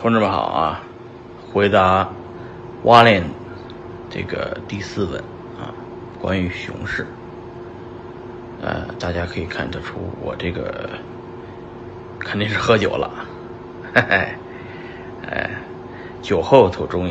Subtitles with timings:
[0.00, 0.80] 同志们好啊！
[1.52, 2.08] 回答
[2.84, 3.22] 挖链
[4.08, 5.20] 这个第四问
[5.60, 5.68] 啊，
[6.18, 7.06] 关于熊市，
[8.62, 10.88] 呃，大家可以看得出我这个
[12.18, 13.10] 肯定是喝酒了，
[13.94, 14.28] 嘿嘿，
[15.28, 15.50] 哎，
[16.22, 17.06] 酒后吐中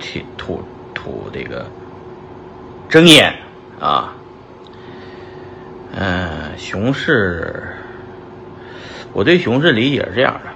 [0.00, 1.64] 吐吐吐这个
[2.88, 3.32] 真言
[3.78, 4.14] 啊，
[5.94, 7.76] 嗯，熊市，
[9.12, 10.50] 我对熊市理解是这样的。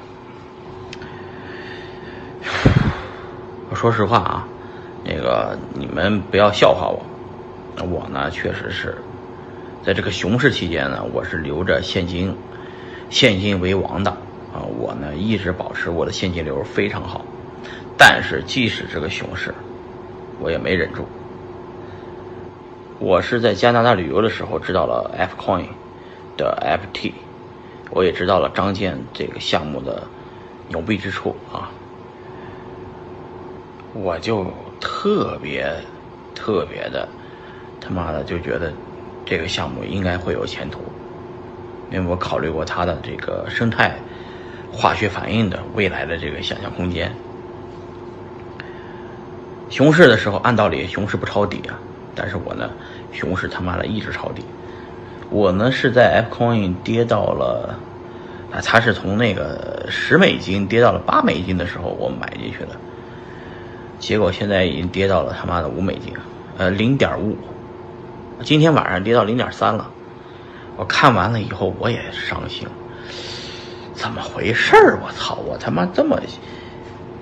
[3.84, 4.48] 说实话啊，
[5.05, 7.05] 那个你们不要笑话我，
[7.84, 8.97] 我呢确实是
[9.83, 12.34] 在这个熊市期间呢，我是留着现金，
[13.11, 14.11] 现金为王的
[14.55, 17.27] 啊，我呢一直保持我的现金流非常好，
[17.98, 19.52] 但是即使这个熊市，
[20.41, 21.05] 我也没忍住。
[22.98, 25.66] 我是在加拿大旅游的时候知道了 F Coin
[26.39, 27.12] 的 FT，
[27.91, 30.05] 我也知道了张建这个项目的
[30.70, 31.69] 牛逼之处啊。
[33.95, 34.45] 我就
[34.81, 35.73] 特别
[36.34, 37.09] 特别的
[37.81, 38.73] 他妈的就觉得
[39.25, 40.81] 这个项目应该会有前途，
[41.91, 43.97] 因为我考虑过它的这个生态
[44.73, 47.11] 化学反应的未来的这个想象空间。
[49.70, 51.79] 熊市的时候，按道理熊市不抄底啊，
[52.14, 52.70] 但是我呢，
[53.12, 54.45] 熊市他妈的一直抄底。
[55.31, 57.79] 我呢是在 F Coin 跌到了
[58.53, 62.77] 啊，它是从那个十美金跌到了八美金的时候，我买进去的。
[64.05, 66.12] 结果现在已经跌到了他妈的五美金，
[66.58, 67.38] 呃，零点五，
[68.42, 69.91] 今天晚上跌到零点三了。
[70.77, 72.69] 我看完了以后我也伤心，
[73.94, 74.98] 怎么回事儿？
[75.02, 75.36] 我操！
[75.46, 76.20] 我他妈这么、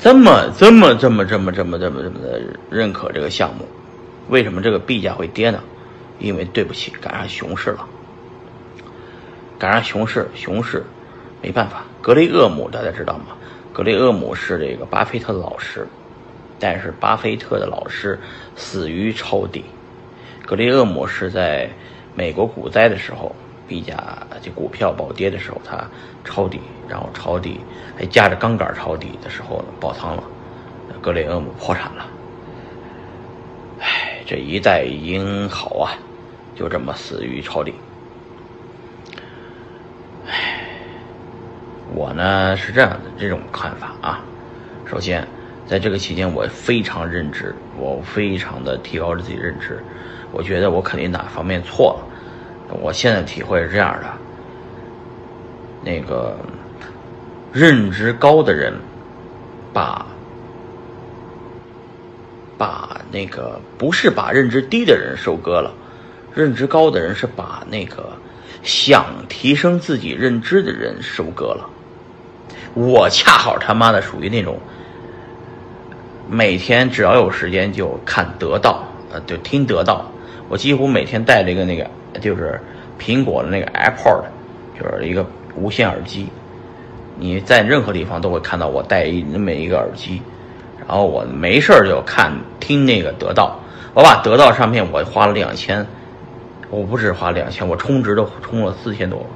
[0.00, 3.64] 这么、这么、这么、这么、这么、这么、这么的认可这个项目，
[4.28, 5.62] 为什么这个币价会跌呢？
[6.18, 7.86] 因为对不起，赶上熊市了，
[9.56, 10.82] 赶上熊市，熊市
[11.42, 11.84] 没办法。
[12.00, 13.36] 格雷厄姆大家知道吗？
[13.72, 15.86] 格雷厄姆是这个巴菲特的老师。
[16.62, 18.16] 但是巴菲特的老师
[18.54, 19.64] 死于抄底，
[20.46, 21.68] 格雷厄姆是在
[22.14, 23.34] 美国股灾的时候，
[23.66, 25.84] 币价就股票暴跌的时候，他
[26.22, 27.58] 抄底，然后抄底
[27.98, 30.22] 还夹着杠杆抄底的时候呢，爆仓了，
[31.00, 32.06] 格雷厄姆破产了。
[33.80, 35.98] 唉，这一代英豪啊，
[36.54, 37.74] 就这么死于抄底。
[40.28, 40.64] 唉，
[41.92, 44.22] 我呢是这样的这种看法啊，
[44.86, 45.26] 首先。
[45.66, 49.82] 在这个期间，我非常认知，我非常的提高着自己认知。
[50.30, 52.76] 我觉得我肯定哪方面错了。
[52.80, 54.06] 我现在体会是这样的：
[55.84, 56.36] 那个
[57.52, 58.74] 认知高的人，
[59.72, 60.04] 把
[62.58, 65.72] 把那个不是把认知低的人收割了，
[66.34, 68.12] 认知高的人是把那个
[68.62, 71.70] 想提升自己认知的人收割了。
[72.74, 74.58] 我恰好他妈的属于那种。
[76.28, 80.04] 每天只要有时间就看得到，呃，就听得到。
[80.48, 81.86] 我几乎每天带着一个那个，
[82.20, 82.60] 就是
[82.98, 84.22] 苹果的那个 AirPod，
[84.78, 85.24] 就是一个
[85.56, 86.28] 无线耳机。
[87.18, 90.20] 你在任何地方都会看到我带一那么一个耳机，
[90.78, 93.58] 然后我没事就看听那个得到。
[93.94, 95.86] 我把得到上面我花了两千，
[96.70, 99.26] 我不止花两千，我充值都充了四千多，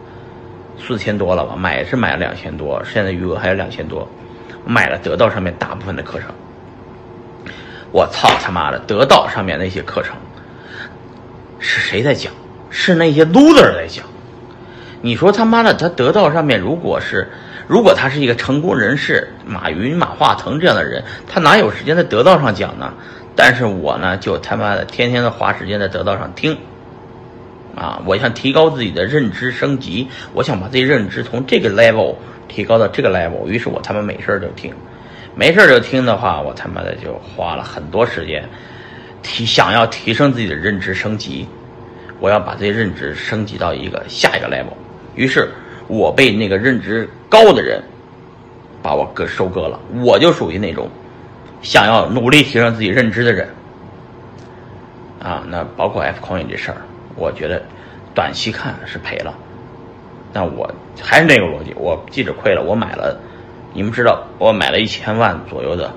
[0.78, 1.54] 四千多了吧？
[1.54, 4.08] 买是买了两千多，现在余额还有两千多，
[4.64, 6.30] 买了得到上面大部分的课程。
[7.96, 8.78] 我操他妈的！
[8.80, 10.14] 得到上面那些课程，
[11.58, 12.30] 是谁在讲？
[12.68, 14.04] 是那些 loser 在讲。
[15.00, 17.26] 你说他妈的，他得到上面，如果是，
[17.66, 22.92] 如果他是一个成功人士，马云、马化腾这样的人，他哪有时间在得到上讲呢？
[23.34, 26.58] 但是我呢，就他妈的天天的花时间在得到上听。
[27.74, 34.74] 啊，我想提高自己的认知升级，我想把自己认知从这个 level 提高到这个 level，于是我他妈没事就听。
[35.38, 38.42] 没事就听的话，我他妈的就花了很多时间，
[39.22, 41.46] 提想要提升自己的认知升级，
[42.18, 44.72] 我要把这些认知升级到一个下一个 level。
[45.14, 45.50] 于是，
[45.88, 47.82] 我被那个认知高的人
[48.82, 49.78] 把我割收割了。
[50.02, 50.88] 我就属于那种
[51.60, 53.46] 想要努力提升自己认知的人
[55.22, 55.44] 啊。
[55.50, 56.78] 那包括 F Coin 这事儿，
[57.14, 57.62] 我觉得
[58.14, 59.34] 短期看是赔了，
[60.32, 60.66] 但我
[60.98, 63.20] 还是那个逻辑，我即使亏了，我买了。
[63.76, 65.92] 你们知道，我买了一千万左右的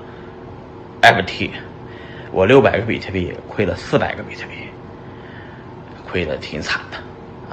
[1.00, 1.48] FT，
[2.30, 4.52] 我六百个比特币亏了四百个比特币，
[6.06, 6.98] 亏的挺惨的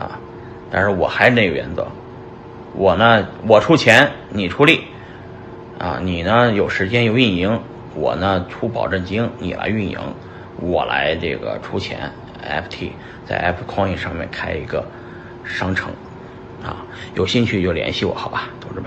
[0.04, 0.20] 啊！
[0.70, 1.88] 但是我还是那个原则，
[2.74, 4.84] 我呢，我出钱，你出力
[5.80, 5.98] 啊！
[6.04, 7.58] 你呢有时间有运营，
[7.96, 9.98] 我呢出保证金，你来运营，
[10.60, 12.12] 我来这个出钱。
[12.44, 12.90] FT
[13.26, 14.86] 在 F Coin 上面开一个
[15.46, 15.90] 商城
[16.62, 16.84] 啊，
[17.16, 18.86] 有兴趣就联系我，好吧，同志们。